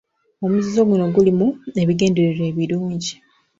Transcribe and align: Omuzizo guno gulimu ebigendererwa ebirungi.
Omuzizo 0.45 0.81
guno 0.89 1.05
gulimu 1.15 1.47
ebigendererwa 1.81 2.45
ebirungi. 2.51 3.13